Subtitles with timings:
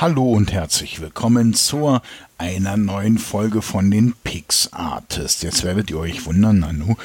[0.00, 2.00] Hallo und herzlich willkommen zur
[2.38, 5.42] einer neuen Folge von den Pix Artists.
[5.42, 6.96] Jetzt werdet ihr euch wundern, Nanu,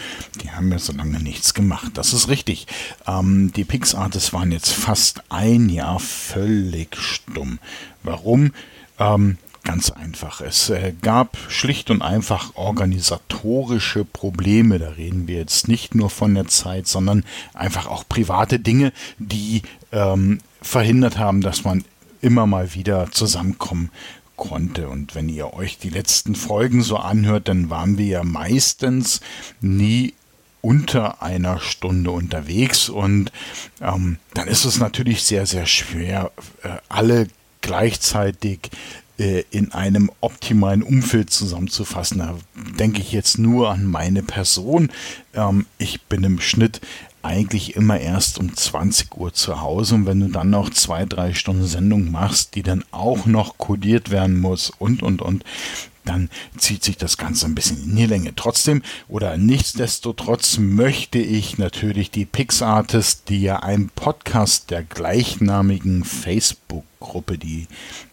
[0.42, 1.92] die haben ja so lange nichts gemacht.
[1.96, 2.68] Das ist richtig.
[3.06, 7.60] Ähm, die Pix Artists waren jetzt fast ein Jahr völlig stumm.
[8.02, 8.54] Warum?
[8.98, 10.42] Ähm, Ganz einfach.
[10.42, 14.78] Es äh, gab schlicht und einfach organisatorische Probleme.
[14.78, 17.26] Da reden wir jetzt nicht nur von der Zeit, sondern
[17.56, 21.84] einfach auch private Dinge, die ähm, verhindert haben, dass man
[22.22, 23.92] immer mal wieder zusammenkommen
[24.36, 24.90] konnte.
[24.90, 29.22] Und wenn ihr euch die letzten Folgen so anhört, dann waren wir ja meistens
[29.62, 30.14] nie
[30.62, 33.32] unter einer Stunde unterwegs und
[33.82, 36.32] ähm, dann ist es natürlich sehr, sehr schwer,
[36.64, 37.28] äh, alle
[37.62, 38.72] gleichzeitig
[39.18, 42.20] in einem optimalen Umfeld zusammenzufassen.
[42.20, 42.36] Da
[42.78, 44.92] denke ich jetzt nur an meine Person.
[45.34, 46.82] Ähm, ich bin im Schnitt
[47.22, 51.34] eigentlich immer erst um 20 Uhr zu Hause und wenn du dann noch zwei, drei
[51.34, 55.44] Stunden Sendung machst, die dann auch noch kodiert werden muss und, und, und,
[56.06, 58.34] dann zieht sich das Ganze ein bisschen in die Länge.
[58.36, 67.38] Trotzdem oder nichtsdestotrotz möchte ich natürlich die PixArtists, die ja ein Podcast der gleichnamigen Facebook-Gruppe,
[67.38, 67.68] die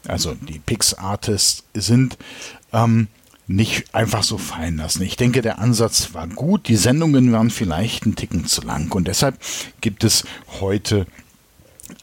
[0.07, 2.19] also die PixArtists sind,
[2.73, 3.09] ähm,
[3.47, 5.03] nicht einfach so fallen lassen.
[5.03, 6.69] Ich denke, der Ansatz war gut.
[6.69, 9.39] Die Sendungen waren vielleicht ein Ticken zu lang und deshalb
[9.81, 10.25] gibt es
[10.61, 11.07] heute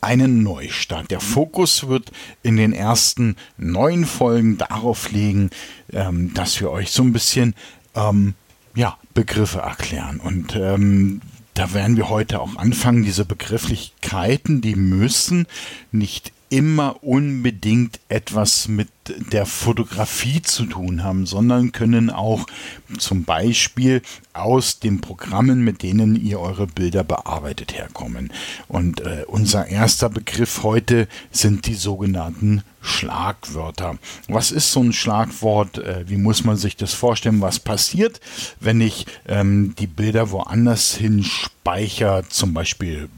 [0.02, 1.12] einen Neustart.
[1.12, 2.12] Der Fokus wird
[2.44, 5.50] in den ersten neun Folgen darauf liegen,
[5.92, 7.56] ähm, dass wir euch so ein bisschen
[7.96, 8.34] ähm,
[8.76, 10.20] ja, Begriffe erklären.
[10.20, 11.22] Und ähm,
[11.54, 15.46] da werden wir heute auch anfangen, diese Begrifflichkeiten, die müssen
[15.92, 18.90] nicht immer unbedingt etwas mit
[19.32, 22.46] der Fotografie zu tun haben, sondern können auch
[22.98, 24.02] zum Beispiel
[24.34, 28.32] aus den Programmen, mit denen ihr eure Bilder bearbeitet, herkommen.
[28.68, 33.98] Und äh, unser erster Begriff heute sind die sogenannten Schlagwörter.
[34.28, 35.78] Was ist so ein Schlagwort?
[35.80, 37.42] Äh, wie muss man sich das vorstellen?
[37.42, 38.20] Was passiert,
[38.60, 43.10] wenn ich ähm, die Bilder woanders hin speichere, zum Beispiel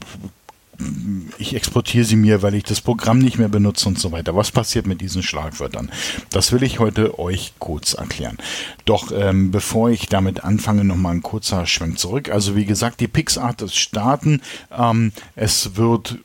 [1.38, 4.36] ich exportiere sie mir, weil ich das Programm nicht mehr benutze und so weiter.
[4.36, 5.90] Was passiert mit diesen Schlagwörtern?
[6.30, 8.38] Das will ich heute euch kurz erklären.
[8.84, 12.30] Doch ähm, bevor ich damit anfange, nochmal ein kurzer Schwenk zurück.
[12.30, 14.40] Also wie gesagt, die PixArt ist starten.
[14.70, 16.18] Ähm, es wird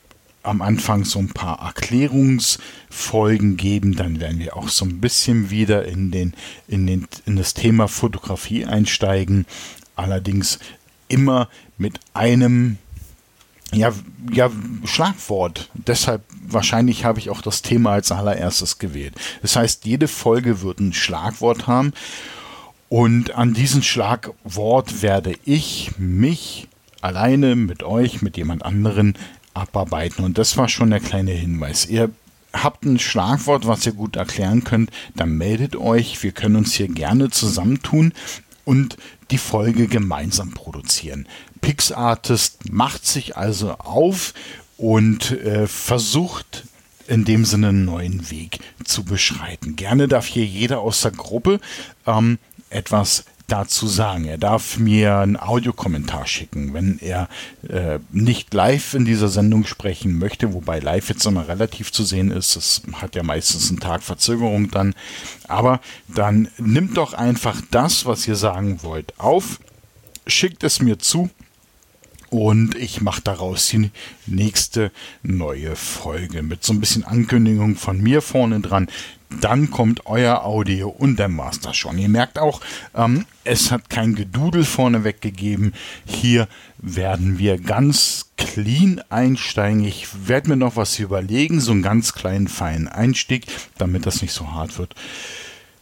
[0.48, 5.86] am Anfang so ein paar Erklärungsfolgen geben, dann werden wir auch so ein bisschen wieder
[5.86, 6.34] in, den,
[6.68, 9.46] in, den, in das Thema Fotografie einsteigen.
[9.96, 10.60] Allerdings
[11.10, 12.78] immer mit einem
[13.74, 13.92] ja,
[14.32, 14.50] ja,
[14.86, 15.70] Schlagwort.
[15.74, 19.14] Deshalb wahrscheinlich habe ich auch das Thema als allererstes gewählt.
[19.42, 21.94] Das heißt, jede Folge wird ein Schlagwort haben.
[22.90, 26.68] Und an diesem Schlagwort werde ich mich
[27.02, 29.16] alleine mit euch, mit jemand anderen
[29.54, 30.24] abarbeiten.
[30.24, 31.86] Und das war schon der kleine Hinweis.
[31.86, 32.10] Ihr
[32.54, 36.24] habt ein Schlagwort, was ihr gut erklären könnt, dann meldet euch.
[36.24, 38.14] Wir können uns hier gerne zusammentun
[38.68, 38.98] und
[39.32, 41.26] die Folge gemeinsam produzieren.
[41.62, 44.34] PixArtist macht sich also auf
[44.76, 46.66] und äh, versucht
[47.08, 49.78] in dem Sinne einen neuen Weg zu beschreiten.
[49.78, 51.62] Gerne darf hier jeder aus der Gruppe
[52.06, 52.40] ähm,
[52.70, 54.26] etwas dazu sagen.
[54.26, 57.30] Er darf mir einen Audiokommentar schicken, wenn er
[57.68, 62.30] äh, nicht live in dieser Sendung sprechen möchte, wobei live jetzt immer relativ zu sehen
[62.30, 62.58] ist.
[62.58, 64.94] Es hat ja meistens einen Tag Verzögerung dann.
[65.48, 69.60] Aber dann nimmt doch einfach das, was ihr sagen wollt, auf,
[70.28, 71.30] schickt es mir zu
[72.30, 73.92] und ich mache daraus die
[74.26, 74.92] nächste
[75.24, 78.88] neue Folge mit so ein bisschen Ankündigung von mir vorne dran.
[79.42, 81.98] Dann kommt euer Audio und der Master schon.
[81.98, 82.62] Ihr merkt auch,
[82.96, 85.74] ähm, es hat kein Gedudel vorneweg gegeben.
[86.06, 89.84] Hier werden wir ganz clean einsteigen.
[89.84, 94.34] Ich werde mir noch was überlegen, so einen ganz kleinen feinen Einstieg, damit das nicht
[94.34, 94.96] so hart wird.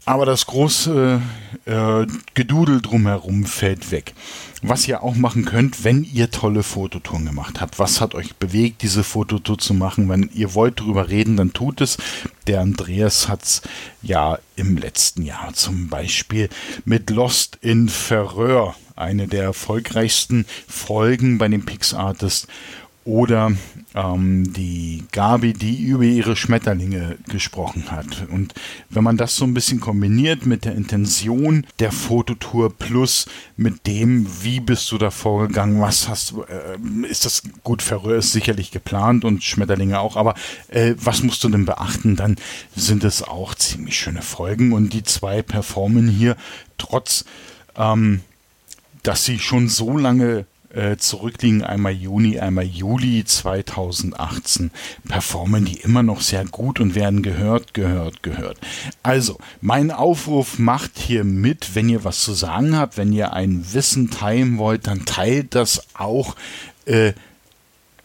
[0.07, 1.19] Aber das große
[1.65, 2.05] äh,
[2.35, 4.13] Gedudel drumherum fällt weg.
[4.61, 7.79] Was ihr auch machen könnt, wenn ihr tolle Fototouren gemacht habt.
[7.79, 10.07] Was hat euch bewegt, diese Fototour zu machen?
[10.07, 11.97] Wenn ihr wollt drüber reden, dann tut es.
[12.45, 13.61] Der Andreas hat es
[14.03, 16.49] ja im letzten Jahr zum Beispiel
[16.83, 22.47] mit Lost in Ferreur, eine der erfolgreichsten Folgen bei den PixArtists
[23.05, 23.51] oder
[23.93, 28.25] ähm, die Gabi, die über ihre Schmetterlinge gesprochen hat.
[28.31, 28.55] Und
[28.89, 34.27] wenn man das so ein bisschen kombiniert mit der Intention der Fototour plus mit dem,
[34.41, 38.71] wie bist du da vorgegangen, was hast du, äh, ist das gut, Färöer ist sicherlich
[38.71, 40.33] geplant und Schmetterlinge auch, aber
[40.69, 42.37] äh, was musst du denn beachten, dann
[42.75, 46.35] sind es auch ziemlich schöne Folgen und die zwei performen hier
[46.79, 47.23] trotz,
[47.77, 48.21] ähm,
[49.03, 54.71] dass sie schon so lange äh, zurückliegen, einmal Juni, einmal Juli 2018,
[55.07, 58.57] performen die immer noch sehr gut und werden gehört, gehört, gehört.
[59.01, 63.65] Also, mein Aufruf macht hier mit, wenn ihr was zu sagen habt, wenn ihr ein
[63.73, 66.35] Wissen teilen wollt, dann teilt das auch.
[66.85, 67.13] Äh,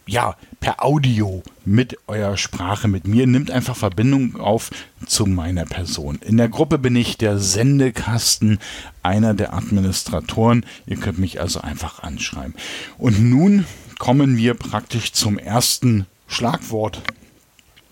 [0.07, 3.27] ja, per Audio mit eurer Sprache mit mir.
[3.27, 4.69] Nimmt einfach Verbindung auf
[5.05, 6.19] zu meiner Person.
[6.23, 8.59] In der Gruppe bin ich der Sendekasten,
[9.03, 10.65] einer der Administratoren.
[10.85, 12.53] Ihr könnt mich also einfach anschreiben.
[12.97, 13.65] Und nun
[13.99, 17.01] kommen wir praktisch zum ersten Schlagwort.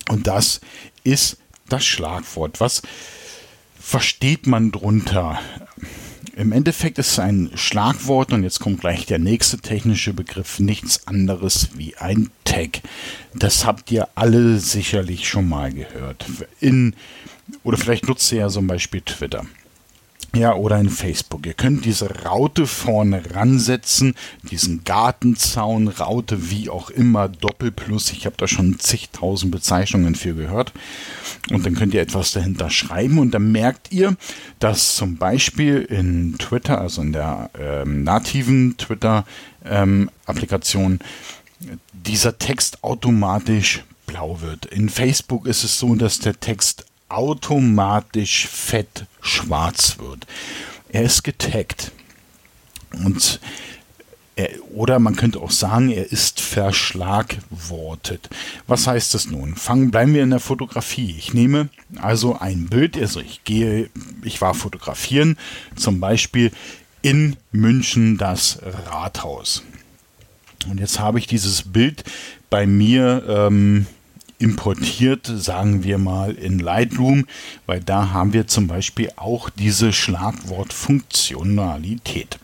[0.08, 0.62] Und das
[1.04, 1.38] ist
[1.68, 2.62] das Schlagwort.
[2.62, 2.84] Was
[3.80, 5.40] versteht man drunter?
[6.40, 11.72] Im Endeffekt ist ein Schlagwort, und jetzt kommt gleich der nächste technische Begriff, nichts anderes
[11.76, 12.80] wie ein Tag.
[13.36, 16.26] Das habt ihr alle sicherlich schon mal gehört.
[16.62, 16.96] In,
[17.64, 19.46] oder vielleicht nutzt ihr ja zum Beispiel Twitter.
[20.36, 21.48] Ja, oder in Facebook.
[21.48, 28.12] Ihr könnt diese Raute vorne ransetzen, diesen Gartenzaun, Raute, wie auch immer, Doppelplus.
[28.12, 30.72] Ich habe da schon zigtausend Bezeichnungen für gehört.
[31.50, 34.16] Und dann könnt ihr etwas dahinter schreiben und dann merkt ihr,
[34.60, 41.00] dass zum Beispiel in Twitter, also in der ähm, nativen Twitter-Applikation, ähm,
[41.92, 44.68] dieser Text automatisch blau wird.
[44.68, 50.26] In Facebook ist es so, dass der Text automatisch fett schwarz wird.
[50.90, 51.92] Er ist getaggt.
[53.04, 53.40] Und
[54.36, 58.30] er, oder man könnte auch sagen, er ist verschlagwortet.
[58.68, 59.56] Was heißt das nun?
[59.56, 61.16] Fangen, bleiben wir in der Fotografie.
[61.18, 61.70] Ich nehme
[62.02, 63.90] also ein Bild, also ich gehe,
[64.24, 65.38] ich war fotografieren,
[65.76, 66.52] zum Beispiel
[67.02, 69.64] in München das Rathaus.
[70.70, 72.04] Und jetzt habe ich dieses Bild
[72.50, 73.86] bei mir ähm,
[74.40, 77.26] importiert, sagen wir mal, in Lightroom,
[77.66, 82.40] weil da haben wir zum Beispiel auch diese Schlagwortfunktionalität.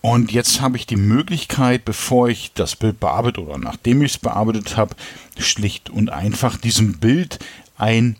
[0.00, 4.18] Und jetzt habe ich die Möglichkeit, bevor ich das Bild bearbeite oder nachdem ich es
[4.18, 4.94] bearbeitet habe,
[5.38, 7.38] schlicht und einfach diesem Bild
[7.76, 8.16] ein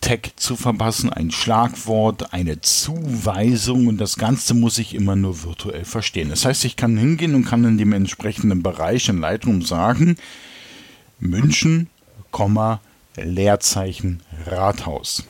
[0.00, 5.84] Tag zu verpassen, ein Schlagwort, eine Zuweisung und das Ganze muss ich immer nur virtuell
[5.84, 6.30] verstehen.
[6.30, 10.16] Das heißt, ich kann hingehen und kann in dem entsprechenden Bereich in Lightroom sagen,
[11.22, 11.88] München,
[13.16, 15.24] Leerzeichen Rathaus.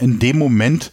[0.00, 0.90] In dem Moment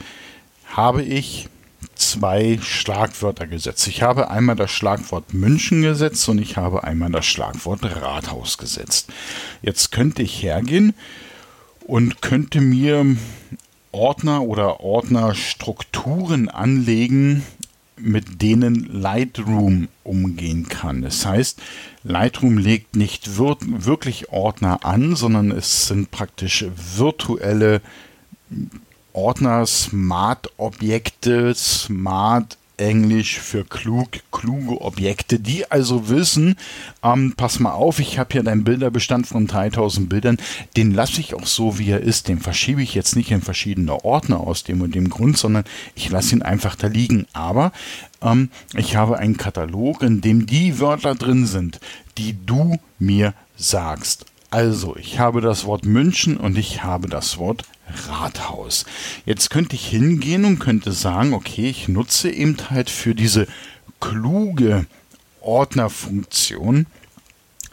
[0.68, 1.50] habe ich
[1.96, 3.88] zwei Schlagwörter gesetzt.
[3.88, 9.10] Ich habe einmal das Schlagwort München gesetzt und ich habe einmal das Schlagwort Rathaus gesetzt.
[9.62, 10.94] Jetzt könnte ich hergehen
[11.86, 13.18] und könnte mir
[13.92, 17.44] Ordner oder Ordnerstrukturen anlegen,
[17.98, 21.02] mit denen Lightroom umgehen kann.
[21.02, 21.62] Das heißt,
[22.04, 26.66] Lightroom legt nicht wir wirklich Ordner an, sondern es sind praktisch
[26.98, 27.82] virtuelle
[29.14, 36.56] Ordner, Smart-Objekte, Smart Englisch für klug, kluge Objekte, die also wissen,
[37.04, 40.38] ähm, pass mal auf, ich habe hier deinen Bilderbestand von 3000 Bildern,
[40.76, 44.04] den lasse ich auch so, wie er ist, den verschiebe ich jetzt nicht in verschiedene
[44.04, 45.64] Ordner aus dem und dem Grund, sondern
[45.96, 47.28] ich lasse ihn einfach da liegen.
[47.34, 47.72] Aber
[48.22, 51.80] ähm, ich habe einen Katalog, in dem die Wörter drin sind,
[52.18, 54.26] die du mir sagst.
[54.52, 57.64] Also, ich habe das Wort München und ich habe das Wort
[58.08, 58.86] Rathaus.
[59.26, 63.48] Jetzt könnte ich hingehen und könnte sagen, okay, ich nutze eben halt für diese
[64.00, 64.86] kluge
[65.42, 66.88] Ordnerfunktion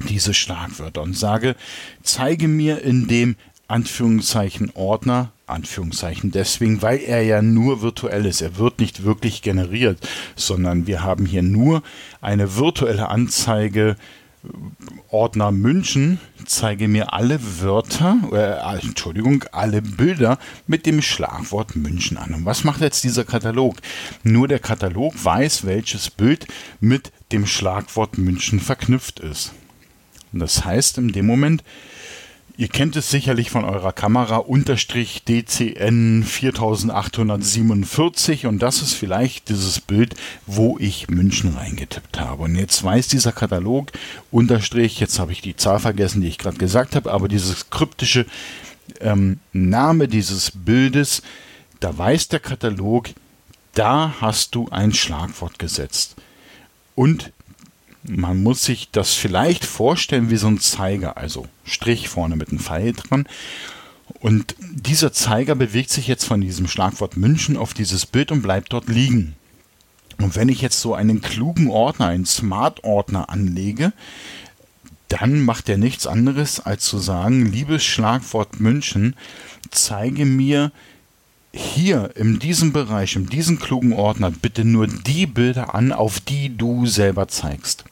[0.08, 1.54] diese Schlagwörter und sage,
[2.02, 3.36] zeige mir in dem
[3.68, 8.42] Anführungszeichen Ordner, Anführungszeichen deswegen, weil er ja nur virtuell ist.
[8.42, 9.98] Er wird nicht wirklich generiert,
[10.34, 11.82] sondern wir haben hier nur
[12.20, 13.96] eine virtuelle Anzeige
[15.08, 22.34] Ordner München zeige mir alle Wörter, äh, Entschuldigung, alle Bilder mit dem Schlagwort München an.
[22.34, 23.76] Und was macht jetzt dieser Katalog?
[24.24, 26.46] Nur der Katalog weiß, welches Bild
[26.80, 29.52] mit dem Schlagwort München verknüpft ist.
[30.32, 31.62] Und das heißt, in dem Moment
[32.58, 39.80] Ihr kennt es sicherlich von eurer Kamera unterstrich DCN 4847 und das ist vielleicht dieses
[39.80, 40.14] Bild,
[40.46, 42.42] wo ich München reingetippt habe.
[42.42, 43.90] Und jetzt weiß dieser Katalog
[44.30, 48.26] unterstrich, jetzt habe ich die Zahl vergessen, die ich gerade gesagt habe, aber dieses kryptische
[49.00, 51.22] ähm, Name dieses Bildes,
[51.80, 53.08] da weiß der Katalog,
[53.72, 56.16] da hast du ein Schlagwort gesetzt.
[56.94, 57.32] Und
[58.04, 62.58] man muss sich das vielleicht vorstellen wie so ein Zeiger, also Strich vorne mit einem
[62.58, 63.26] Pfeil dran.
[64.20, 68.72] Und dieser Zeiger bewegt sich jetzt von diesem Schlagwort München auf dieses Bild und bleibt
[68.72, 69.34] dort liegen.
[70.18, 73.92] Und wenn ich jetzt so einen klugen Ordner, einen Smart-Ordner anlege,
[75.08, 79.14] dann macht er nichts anderes, als zu sagen, liebes Schlagwort München,
[79.70, 80.72] zeige mir
[81.52, 86.56] hier in diesem Bereich, in diesem klugen Ordner, bitte nur die Bilder an, auf die
[86.56, 87.84] du selber zeigst.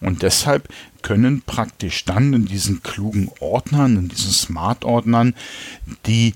[0.00, 0.68] Und deshalb
[1.02, 5.34] können praktisch dann in diesen klugen Ordnern, in diesen Smart-Ordnern,
[6.06, 6.34] die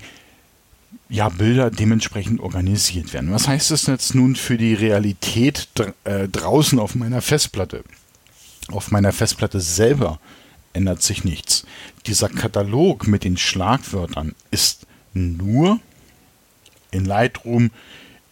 [1.09, 3.31] ja, Bilder dementsprechend organisiert werden.
[3.31, 5.67] Was heißt das jetzt nun für die Realität
[6.03, 7.83] äh, draußen auf meiner Festplatte?
[8.71, 10.19] Auf meiner Festplatte selber
[10.73, 11.65] ändert sich nichts.
[12.07, 15.79] Dieser Katalog mit den Schlagwörtern ist nur
[16.91, 17.71] in Lightroom,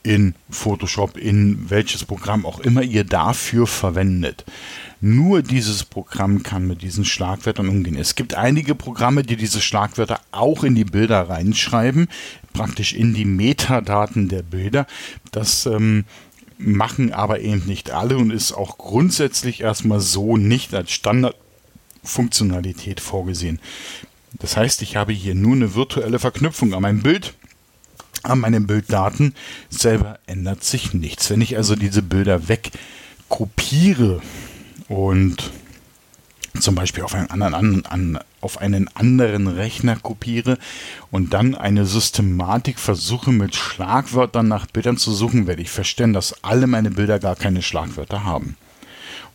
[0.01, 4.43] in Photoshop, in welches Programm auch immer ihr dafür verwendet.
[5.05, 7.97] Nur dieses Programm kann mit diesen Schlagwörtern umgehen.
[7.97, 12.07] Es gibt einige Programme, die diese Schlagwörter auch in die Bilder reinschreiben,
[12.53, 14.87] praktisch in die Metadaten der Bilder.
[15.31, 16.05] Das ähm,
[16.57, 23.59] machen aber eben nicht alle und ist auch grundsätzlich erstmal so nicht als Standardfunktionalität vorgesehen.
[24.39, 27.33] Das heißt, ich habe hier nur eine virtuelle Verknüpfung an mein Bild
[28.21, 29.35] an meinen Bilddaten
[29.69, 31.29] selber ändert sich nichts.
[31.29, 34.21] Wenn ich also diese Bilder wegkopiere
[34.87, 35.51] und
[36.59, 40.57] zum Beispiel auf einen anderen, an, auf einen anderen Rechner kopiere
[41.11, 46.43] und dann eine Systematik versuche mit Schlagwörtern nach Bildern zu suchen, werde ich feststellen, dass
[46.43, 48.55] alle meine Bilder gar keine Schlagwörter haben.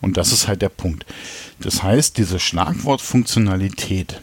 [0.01, 1.05] Und das ist halt der Punkt.
[1.59, 4.21] Das heißt, diese Schlagwortfunktionalität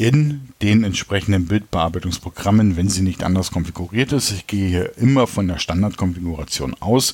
[0.00, 4.30] in den entsprechenden Bildbearbeitungsprogrammen, wenn sie nicht anders konfiguriert ist.
[4.30, 7.12] Ich gehe hier immer von der Standardkonfiguration aus,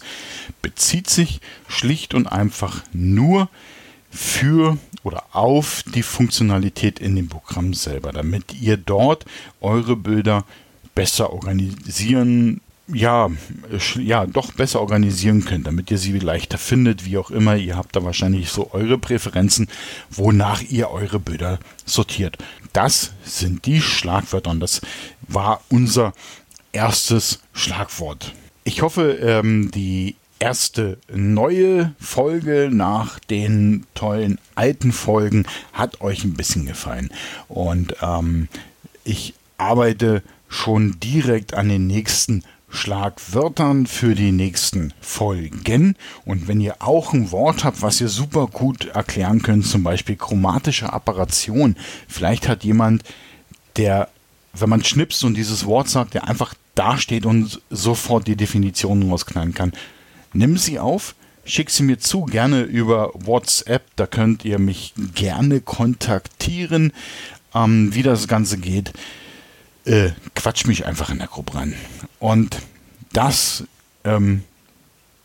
[0.62, 3.49] bezieht sich schlicht und einfach nur
[4.12, 9.25] für oder auf die Funktionalität in dem Programm selber, damit ihr dort
[9.61, 10.45] eure Bilder
[10.95, 13.31] besser organisieren ja,
[13.97, 17.57] ja, doch besser organisieren könnt, damit ihr sie leichter findet, wie auch immer.
[17.57, 19.69] Ihr habt da wahrscheinlich so eure Präferenzen,
[20.11, 22.38] wonach ihr eure Bilder sortiert.
[22.73, 24.81] Das sind die Schlagwörter und das
[25.26, 26.12] war unser
[26.73, 28.33] erstes Schlagwort.
[28.64, 36.35] Ich hoffe, ähm, die erste neue Folge nach den tollen alten Folgen hat euch ein
[36.35, 37.11] bisschen gefallen.
[37.49, 38.49] Und ähm,
[39.05, 45.97] ich arbeite schon direkt an den nächsten Schlagwörtern für die nächsten Folgen.
[46.25, 50.17] Und wenn ihr auch ein Wort habt, was ihr super gut erklären könnt, zum Beispiel
[50.17, 51.77] chromatische Apparation,
[52.09, 53.03] vielleicht hat jemand,
[53.77, 54.09] der,
[54.53, 59.55] wenn man schnipst und dieses Wort sagt, der einfach dasteht und sofort die Definition rausknallen
[59.55, 59.73] kann,
[60.33, 65.61] nimm sie auf, schick sie mir zu, gerne über WhatsApp, da könnt ihr mich gerne
[65.61, 66.93] kontaktieren,
[67.55, 68.93] ähm, wie das Ganze geht
[69.87, 71.75] äh, quatsch mich einfach in der Gruppe rein.
[72.19, 72.59] Und
[73.12, 73.64] das
[74.05, 74.43] ähm,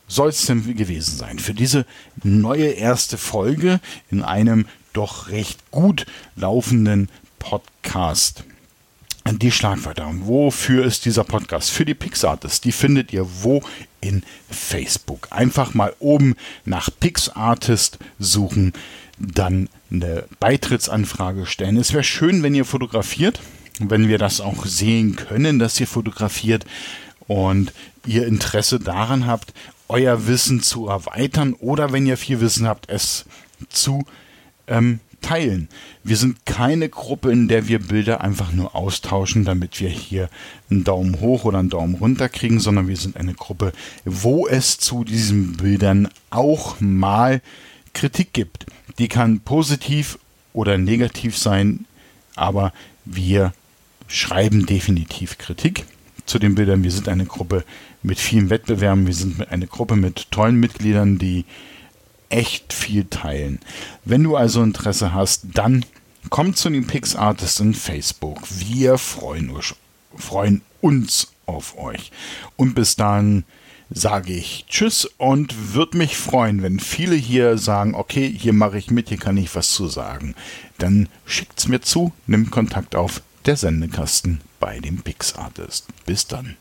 [0.07, 1.85] soll es denn gewesen sein für diese
[2.23, 8.43] neue erste Folge in einem doch recht gut laufenden Podcast.
[9.29, 10.11] Die Schlagwörter.
[10.21, 11.69] Wofür ist dieser Podcast?
[11.69, 12.59] Für die Pixartists.
[12.59, 13.61] Die findet ihr wo?
[14.01, 15.27] In Facebook.
[15.29, 18.73] Einfach mal oben nach Pixartist suchen,
[19.19, 21.77] dann eine Beitrittsanfrage stellen.
[21.77, 23.39] Es wäre schön, wenn ihr fotografiert
[23.89, 26.65] wenn wir das auch sehen können, dass ihr fotografiert
[27.27, 27.73] und
[28.05, 29.53] ihr Interesse daran habt,
[29.87, 33.25] euer Wissen zu erweitern oder wenn ihr viel Wissen habt, es
[33.69, 34.05] zu
[34.67, 35.69] ähm, teilen.
[36.03, 40.29] Wir sind keine Gruppe, in der wir Bilder einfach nur austauschen, damit wir hier
[40.69, 43.71] einen Daumen hoch oder einen Daumen runter kriegen, sondern wir sind eine Gruppe,
[44.03, 47.41] wo es zu diesen Bildern auch mal
[47.93, 48.65] Kritik gibt.
[48.97, 50.17] Die kann positiv
[50.53, 51.85] oder negativ sein,
[52.35, 52.73] aber
[53.05, 53.53] wir
[54.11, 55.85] schreiben definitiv Kritik
[56.25, 56.83] zu den Bildern.
[56.83, 57.63] Wir sind eine Gruppe
[58.03, 59.07] mit vielen Wettbewerben.
[59.07, 61.45] Wir sind eine Gruppe mit tollen Mitgliedern, die
[62.29, 63.59] echt viel teilen.
[64.05, 65.85] Wenn du also Interesse hast, dann
[66.29, 68.39] komm zu den Pix Artists in Facebook.
[68.49, 69.51] Wir freuen,
[70.15, 72.11] freuen uns auf euch.
[72.55, 73.43] Und bis dann
[73.89, 78.89] sage ich Tschüss und würde mich freuen, wenn viele hier sagen, okay, hier mache ich
[78.89, 80.35] mit, hier kann ich was zu sagen.
[80.77, 85.87] Dann schickt's mir zu, nimm Kontakt auf der Sendekasten bei dem Pixartist.
[86.05, 86.57] Bis dann.